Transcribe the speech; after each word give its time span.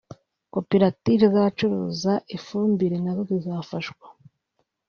Koperative 0.53 1.25
z’abacuruza 1.33 2.13
ifumbire 2.37 2.95
nazo 2.99 3.21
zizafashwa 3.31 4.07